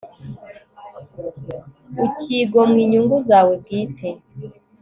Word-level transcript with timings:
ukigomwa 2.05 2.77
inyungu 2.85 3.15
zawe 3.27 3.53
bwite 3.61 4.09